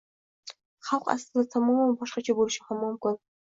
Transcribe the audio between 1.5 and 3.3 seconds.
tamoman boshqacha boʻlishi ham mumkin.